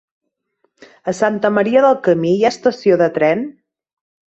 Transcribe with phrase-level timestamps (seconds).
[1.13, 3.51] A Santa Maria del Camí hi ha estació de tren?